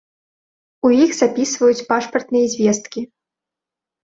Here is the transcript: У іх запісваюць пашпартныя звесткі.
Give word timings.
У 0.87 0.89
іх 1.03 1.11
запісваюць 1.17 1.85
пашпартныя 1.93 2.45
звесткі. 2.55 3.05